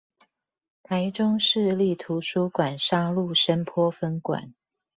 [0.81, 4.55] 臺中市立圖書館沙鹿深波分館